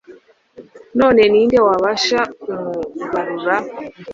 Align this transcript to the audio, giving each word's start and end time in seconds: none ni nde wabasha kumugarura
none 0.99 1.21
ni 1.31 1.41
nde 1.47 1.57
wabasha 1.67 2.19
kumugarura 2.41 3.55